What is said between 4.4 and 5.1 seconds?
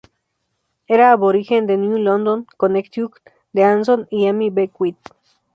Beckwith.